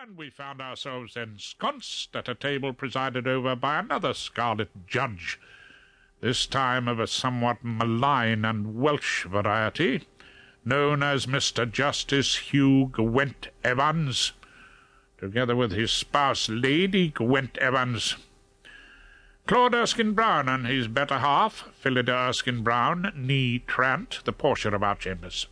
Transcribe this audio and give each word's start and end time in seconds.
and 0.00 0.16
we 0.16 0.30
found 0.30 0.60
ourselves 0.60 1.16
ensconced 1.16 2.14
at 2.14 2.28
a 2.28 2.34
table 2.34 2.72
presided 2.72 3.26
over 3.26 3.56
by 3.56 3.80
another 3.80 4.14
scarlet 4.14 4.68
judge, 4.86 5.40
this 6.20 6.46
time 6.46 6.86
of 6.86 7.00
a 7.00 7.06
somewhat 7.06 7.56
malign 7.64 8.44
and 8.44 8.76
Welsh 8.80 9.24
variety, 9.24 10.06
known 10.64 11.02
as 11.02 11.26
Mr. 11.26 11.68
Justice 11.68 12.36
Hugh 12.36 12.90
Gwent 12.92 13.48
Evans, 13.64 14.32
together 15.18 15.56
with 15.56 15.72
his 15.72 15.90
spouse, 15.90 16.48
Lady 16.48 17.08
Gwent 17.08 17.58
Evans. 17.58 18.14
Claude 19.48 19.74
Erskine 19.74 20.12
Brown 20.12 20.48
and 20.48 20.64
his 20.64 20.86
better 20.86 21.18
half, 21.18 21.68
Phillida 21.82 22.12
Erskine 22.28 22.62
Brown, 22.62 23.12
nee 23.16 23.58
Trant, 23.66 24.22
the 24.24 24.32
Portia 24.32 24.72
of 24.72 24.82
our 24.84 24.94
chambers 24.94 25.48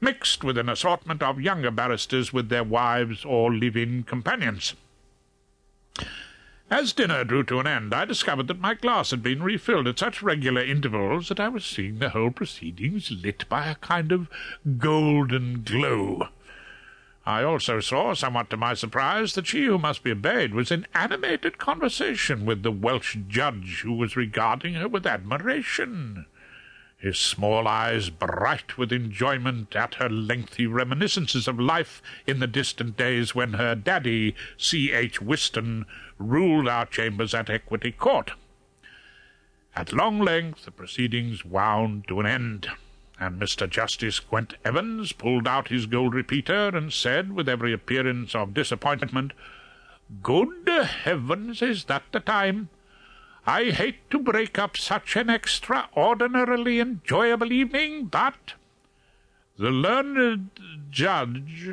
mixed 0.00 0.44
with 0.44 0.58
an 0.58 0.68
assortment 0.68 1.22
of 1.22 1.40
younger 1.40 1.70
barristers 1.70 2.32
with 2.32 2.48
their 2.48 2.64
wives 2.64 3.24
or 3.24 3.52
live-in 3.52 4.02
companions. 4.02 4.74
As 6.68 6.92
dinner 6.92 7.22
drew 7.22 7.44
to 7.44 7.60
an 7.60 7.66
end, 7.66 7.94
I 7.94 8.04
discovered 8.04 8.48
that 8.48 8.60
my 8.60 8.74
glass 8.74 9.12
had 9.12 9.22
been 9.22 9.42
refilled 9.42 9.86
at 9.86 10.00
such 10.00 10.20
regular 10.20 10.62
intervals 10.62 11.28
that 11.28 11.38
I 11.38 11.48
was 11.48 11.64
seeing 11.64 11.98
the 11.98 12.08
whole 12.08 12.30
proceedings 12.30 13.10
lit 13.10 13.48
by 13.48 13.66
a 13.66 13.76
kind 13.76 14.10
of 14.10 14.28
golden 14.76 15.62
glow. 15.62 16.28
I 17.24 17.42
also 17.44 17.80
saw, 17.80 18.14
somewhat 18.14 18.50
to 18.50 18.56
my 18.56 18.74
surprise, 18.74 19.34
that 19.34 19.46
she 19.46 19.64
who 19.64 19.78
must 19.78 20.02
be 20.02 20.10
obeyed 20.10 20.54
was 20.54 20.72
in 20.72 20.86
animated 20.94 21.58
conversation 21.58 22.44
with 22.44 22.62
the 22.62 22.72
Welsh 22.72 23.16
judge, 23.28 23.82
who 23.82 23.92
was 23.92 24.16
regarding 24.16 24.74
her 24.74 24.88
with 24.88 25.06
admiration 25.06 26.26
his 26.98 27.18
small 27.18 27.68
eyes 27.68 28.08
bright 28.08 28.78
with 28.78 28.90
enjoyment 28.90 29.76
at 29.76 29.96
her 29.96 30.08
lengthy 30.08 30.66
reminiscences 30.66 31.46
of 31.46 31.60
life 31.60 32.02
in 32.26 32.38
the 32.38 32.46
distant 32.46 32.96
days 32.96 33.34
when 33.34 33.52
her 33.54 33.74
daddy, 33.74 34.34
C. 34.56 34.92
H. 34.92 35.20
Wystan, 35.20 35.84
ruled 36.18 36.68
our 36.68 36.86
chambers 36.86 37.34
at 37.34 37.50
Equity 37.50 37.92
Court. 37.92 38.32
At 39.74 39.92
long 39.92 40.20
length 40.20 40.64
the 40.64 40.70
proceedings 40.70 41.44
wound 41.44 42.08
to 42.08 42.18
an 42.20 42.26
end, 42.26 42.68
and 43.20 43.40
Mr. 43.40 43.68
Justice 43.68 44.18
Gwent 44.18 44.54
Evans 44.64 45.12
pulled 45.12 45.46
out 45.46 45.68
his 45.68 45.84
gold 45.84 46.14
repeater 46.14 46.68
and 46.68 46.92
said, 46.92 47.32
with 47.32 47.48
every 47.48 47.74
appearance 47.74 48.34
of 48.34 48.54
disappointment, 48.54 49.32
Good 50.22 50.68
heavens, 50.68 51.60
is 51.60 51.84
that 51.84 52.04
the 52.12 52.20
time? 52.20 52.70
I 53.48 53.70
hate 53.70 54.10
to 54.10 54.18
break 54.18 54.58
up 54.58 54.76
such 54.76 55.14
an 55.14 55.30
extraordinarily 55.30 56.80
enjoyable 56.80 57.52
evening, 57.52 58.06
but 58.06 58.54
the 59.56 59.70
learned 59.70 60.50
judge 60.90 61.70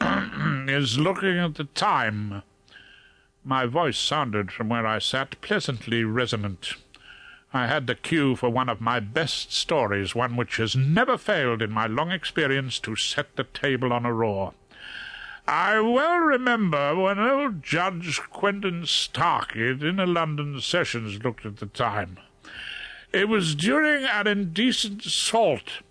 is 0.00 0.98
looking 0.98 1.38
at 1.38 1.54
the 1.54 1.68
time. 1.74 2.42
My 3.44 3.66
voice 3.66 3.98
sounded 3.98 4.50
from 4.50 4.68
where 4.68 4.84
I 4.84 4.98
sat 4.98 5.40
pleasantly 5.40 6.02
resonant. 6.02 6.74
I 7.54 7.68
had 7.68 7.86
the 7.86 7.94
cue 7.94 8.34
for 8.34 8.50
one 8.50 8.68
of 8.68 8.80
my 8.80 8.98
best 8.98 9.52
stories, 9.52 10.16
one 10.16 10.34
which 10.34 10.56
has 10.56 10.74
never 10.74 11.16
failed 11.16 11.62
in 11.62 11.70
my 11.70 11.86
long 11.86 12.10
experience 12.10 12.80
to 12.80 12.96
set 12.96 13.36
the 13.36 13.44
table 13.44 13.92
on 13.92 14.04
a 14.04 14.12
roar. 14.12 14.54
I 15.46 15.80
well 15.80 16.18
remember 16.18 16.94
when 16.94 17.18
old 17.18 17.62
Judge 17.62 18.20
Quentin 18.30 18.86
Starkey 18.86 19.70
in 19.70 19.98
a 19.98 20.06
London 20.06 20.60
sessions 20.60 21.22
looked 21.24 21.44
at 21.44 21.56
the 21.56 21.66
time. 21.66 22.18
It 23.12 23.28
was 23.28 23.54
during 23.56 24.04
an 24.04 24.26
indecent 24.26 25.04
assault. 25.04 25.82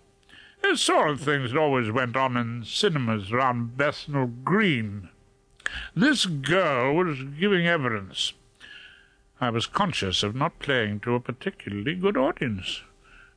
This 0.62 0.80
sort 0.80 1.10
of 1.10 1.20
thing 1.20 1.56
always 1.56 1.90
went 1.90 2.16
on 2.16 2.36
in 2.36 2.64
cinemas 2.64 3.30
round 3.30 3.76
Bethnal 3.76 4.26
Green. 4.26 5.10
This 5.94 6.24
girl 6.24 6.94
was 6.94 7.22
giving 7.38 7.66
evidence. 7.66 8.32
I 9.40 9.50
was 9.50 9.66
conscious 9.66 10.22
of 10.22 10.34
not 10.34 10.60
playing 10.60 11.00
to 11.00 11.14
a 11.14 11.20
particularly 11.20 11.94
good 11.94 12.16
audience. 12.16 12.82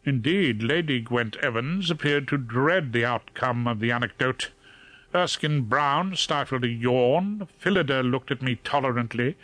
Indeed, 0.06 0.64
Lady 0.64 1.02
Gwent 1.02 1.36
Evans 1.38 1.92
appeared 1.92 2.28
to 2.30 2.38
dread 2.38 2.94
the 2.94 3.06
outcome 3.06 3.68
of 3.68 3.80
the 3.80 3.92
anecdote. 3.92 4.52
Erskine 5.16 5.62
Brown 5.62 6.16
stifled 6.16 6.66
a 6.66 6.68
yawn. 6.68 7.48
Phillida 7.58 8.04
looked 8.04 8.32
at 8.32 8.42
me 8.42 8.56
tolerantly, 8.64 9.38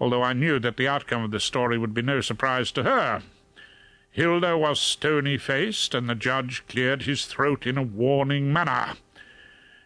although 0.00 0.22
I 0.22 0.32
knew 0.32 0.58
that 0.58 0.76
the 0.76 0.88
outcome 0.88 1.22
of 1.22 1.30
the 1.30 1.40
story 1.40 1.78
would 1.78 1.94
be 1.94 2.02
no 2.02 2.20
surprise 2.20 2.72
to 2.72 2.82
her. 2.82 3.22
Hilda 4.10 4.58
was 4.58 4.80
stony-faced, 4.80 5.94
and 5.94 6.08
the 6.08 6.14
judge 6.14 6.64
cleared 6.68 7.02
his 7.02 7.26
throat 7.26 7.66
in 7.66 7.78
a 7.78 7.82
warning 7.82 8.52
manner. 8.52 8.94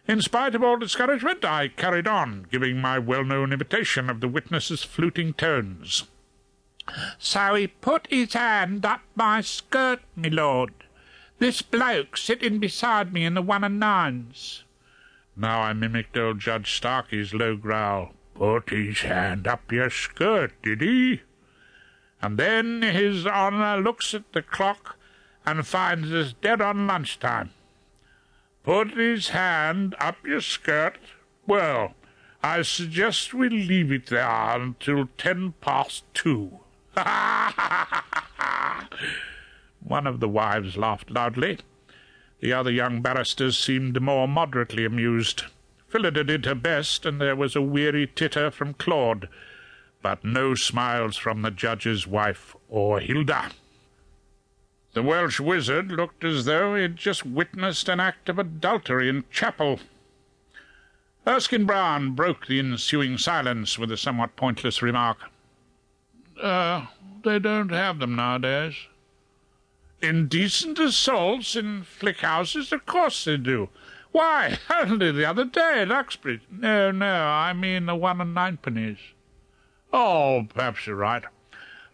In 0.07 0.21
spite 0.21 0.55
of 0.55 0.63
all 0.63 0.77
discouragement, 0.77 1.45
I 1.45 1.67
carried 1.67 2.07
on, 2.07 2.47
giving 2.51 2.81
my 2.81 2.97
well-known 2.97 3.53
imitation 3.53 4.09
of 4.09 4.21
the 4.21 4.27
witness's 4.27 4.83
fluting 4.83 5.33
tones. 5.33 6.05
So 7.19 7.53
he 7.53 7.67
put 7.67 8.07
his 8.09 8.33
hand 8.33 8.85
up 8.85 9.01
my 9.15 9.41
skirt, 9.41 9.99
my 10.15 10.29
lord. 10.29 10.73
This 11.37 11.61
bloke 11.61 12.17
sitting 12.17 12.57
beside 12.59 13.13
me 13.13 13.25
in 13.25 13.35
the 13.35 13.41
one 13.41 13.63
and 13.63 13.79
nines. 13.79 14.63
Now 15.39 15.61
I 15.61 15.71
mimicked 15.71 16.17
old 16.17 16.39
Judge 16.39 16.73
Starkey's 16.73 17.33
low 17.33 17.55
growl. 17.55 18.11
Put 18.35 18.71
his 18.71 18.99
hand 18.99 19.47
up 19.47 19.71
your 19.71 19.89
skirt, 19.89 20.51
did 20.61 20.81
he? 20.81 21.21
And 22.21 22.37
then 22.37 22.81
his 22.81 23.25
honour 23.25 23.81
looks 23.81 24.13
at 24.13 24.33
the 24.33 24.41
clock 24.41 24.97
and 25.45 25.65
finds 25.65 26.11
us 26.11 26.33
dead 26.33 26.59
on 26.59 26.87
lunchtime. 26.87 27.51
Put 28.63 28.91
his 28.91 29.29
hand 29.29 29.95
up 29.97 30.17
your 30.25 30.41
skirt? 30.41 30.97
Well, 31.47 31.93
I 32.43 32.63
suggest 32.63 33.33
we 33.33 33.47
leave 33.47 33.93
it 33.93 34.07
there 34.07 34.27
until 34.29 35.07
ten 35.17 35.53
past 35.61 36.03
two. 36.13 36.59
ha! 36.97 37.53
ha! 37.55 38.05
ha!" 38.11 38.89
One 39.79 40.05
of 40.05 40.19
the 40.19 40.27
wives 40.27 40.75
laughed 40.75 41.09
loudly. 41.09 41.59
The 42.39 42.53
other 42.53 42.71
young 42.71 43.01
barristers 43.01 43.57
seemed 43.57 44.01
more 44.01 44.27
moderately 44.27 44.85
amused. 44.85 45.43
Phillida 45.89 46.23
did 46.23 46.45
her 46.45 46.55
best, 46.55 47.05
and 47.05 47.19
there 47.19 47.35
was 47.35 47.55
a 47.55 47.61
weary 47.61 48.07
titter 48.07 48.49
from 48.51 48.75
Claude, 48.75 49.27
but 50.01 50.23
no 50.23 50.55
smiles 50.55 51.17
from 51.17 51.41
the 51.41 51.51
judge's 51.51 52.07
wife 52.07 52.55
or 52.69 52.99
Hilda. 52.99 53.51
The 54.93 55.03
Welsh 55.03 55.39
wizard 55.39 55.91
looked 55.91 56.23
as 56.23 56.45
though 56.45 56.75
he 56.75 56.83
had 56.83 56.95
just 56.95 57.25
witnessed 57.25 57.89
an 57.89 57.99
act 57.99 58.29
of 58.29 58.39
adultery 58.39 59.09
in 59.09 59.25
chapel. 59.31 59.79
Erskine 61.27 61.65
Brown 61.65 62.11
broke 62.11 62.47
the 62.47 62.59
ensuing 62.59 63.17
silence 63.17 63.77
with 63.77 63.91
a 63.91 63.97
somewhat 63.97 64.35
pointless 64.35 64.81
remark. 64.81 65.17
Uh, 66.41 66.87
they 67.23 67.37
don't 67.37 67.69
have 67.69 67.99
them 67.99 68.15
nowadays. 68.15 68.75
Indecent 70.01 70.79
assaults 70.79 71.55
in 71.55 71.83
flick 71.83 72.19
houses? 72.21 72.71
Of 72.71 72.85
course 72.85 73.25
they 73.25 73.37
do. 73.37 73.69
Why, 74.11 74.57
only 74.69 75.11
the 75.11 75.25
other 75.25 75.45
day 75.45 75.81
at 75.81 75.91
Uxbridge. 75.91 76.41
No, 76.49 76.91
no, 76.91 77.25
I 77.25 77.53
mean 77.53 77.85
the 77.85 77.95
one 77.95 78.21
and 78.21 78.33
ninepennies. 78.33 78.99
Oh, 79.91 80.47
perhaps 80.53 80.87
you're 80.87 80.95
right. 80.95 81.23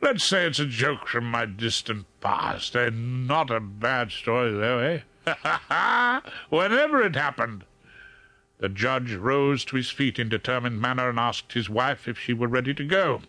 Let's 0.02 0.24
say 0.24 0.46
it's 0.46 0.60
a 0.60 0.66
joke 0.66 1.08
from 1.08 1.32
my 1.32 1.46
distant 1.46 2.06
past. 2.22 2.76
Eh? 2.76 2.90
Not 2.94 3.50
a 3.50 3.60
bad 3.60 4.12
story, 4.12 4.52
though, 4.52 4.80
eh? 4.80 5.00
Ha 5.28 5.62
ha 5.70 6.22
Whenever 6.50 7.02
it 7.02 7.16
happened. 7.16 7.66
The 8.60 8.70
judge 8.70 9.14
rose 9.14 9.66
to 9.66 9.76
his 9.76 9.90
feet 9.90 10.20
in 10.20 10.30
determined 10.30 10.80
manner 10.80 11.10
and 11.10 11.20
asked 11.20 11.54
his 11.54 11.70
wife 11.70 12.08
if 12.08 12.20
she 12.20 12.34
were 12.34 12.48
ready 12.48 12.74
to 12.74 12.86
go. 12.86 13.22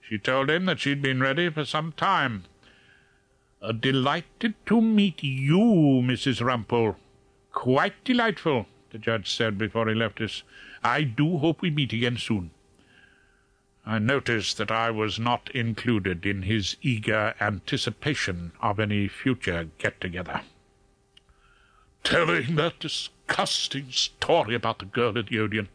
She 0.00 0.18
told 0.18 0.50
him 0.50 0.64
that 0.66 0.80
she'd 0.80 1.02
been 1.02 1.20
ready 1.20 1.48
for 1.50 1.64
some 1.64 1.92
time. 1.92 2.44
Delighted 3.78 4.54
to 4.66 4.80
meet 4.80 5.22
you, 5.22 5.58
Mrs. 6.02 6.40
Rumpole. 6.40 6.96
Quite 7.52 8.02
delightful, 8.02 8.66
the 8.90 8.98
judge 8.98 9.30
said 9.30 9.56
before 9.56 9.88
he 9.88 9.94
left 9.94 10.20
us. 10.20 10.42
I 10.82 11.02
do 11.04 11.38
hope 11.38 11.62
we 11.62 11.70
meet 11.70 11.92
again 11.92 12.16
soon. 12.16 12.50
I 13.86 14.00
noticed 14.00 14.58
that 14.58 14.72
I 14.72 14.90
was 14.90 15.18
not 15.18 15.48
included 15.54 16.26
in 16.26 16.42
his 16.42 16.76
eager 16.82 17.34
anticipation 17.40 18.50
of 18.60 18.80
any 18.80 19.06
future 19.06 19.68
get-together. 19.78 20.42
Telling 22.02 22.56
that 22.56 22.80
disgusting 22.80 23.92
story 23.92 24.56
about 24.56 24.80
the 24.80 24.86
girl 24.86 25.16
at 25.16 25.28
the 25.28 25.38
Odeon. 25.38 25.68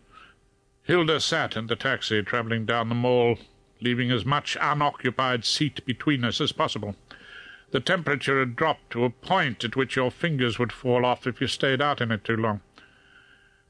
Hilda 0.84 1.22
sat 1.22 1.56
in 1.56 1.68
the 1.68 1.76
taxi 1.78 2.22
travelling 2.22 2.66
down 2.66 2.90
the 2.90 2.96
mall, 2.96 3.38
leaving 3.80 4.12
as 4.12 4.26
much 4.26 4.58
unoccupied 4.60 5.46
seat 5.46 5.86
between 5.86 6.26
us 6.26 6.42
as 6.42 6.52
possible. 6.52 6.96
The 7.72 7.80
temperature 7.82 8.40
had 8.40 8.56
dropped 8.56 8.92
to 8.92 9.04
a 9.04 9.10
point 9.10 9.64
at 9.64 9.76
which 9.76 9.96
your 9.96 10.10
fingers 10.10 10.58
would 10.58 10.72
fall 10.72 11.06
off 11.06 11.28
if 11.28 11.42
you 11.42 11.48
stayed 11.48 11.82
out 11.82 12.00
in 12.00 12.12
it 12.12 12.24
too 12.24 12.38
long. 12.38 12.62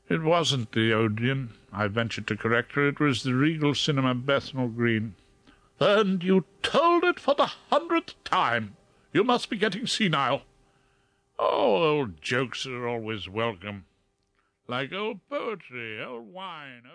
It 0.09 0.21
wasn't 0.21 0.71
the 0.71 0.93
Odeon, 0.93 1.53
I 1.73 1.87
ventured 1.87 2.27
to 2.27 2.37
correct 2.37 2.73
her. 2.73 2.87
It 2.87 2.99
was 2.99 3.23
the 3.23 3.33
Regal 3.33 3.75
Cinema, 3.75 4.15
Bethnal 4.15 4.69
Green. 4.69 5.15
And 5.79 6.23
you 6.23 6.45
told 6.61 7.03
it 7.03 7.19
for 7.19 7.35
the 7.35 7.47
hundredth 7.47 8.15
time. 8.23 8.77
You 9.13 9.23
must 9.23 9.49
be 9.49 9.57
getting 9.57 9.85
senile. 9.85 10.43
Oh, 11.39 11.97
old 11.97 12.21
jokes 12.21 12.65
are 12.65 12.87
always 12.87 13.27
welcome. 13.27 13.85
Like 14.67 14.93
old 14.93 15.19
poetry, 15.29 16.01
old 16.03 16.33
wine, 16.33 16.83
old... 16.85 16.93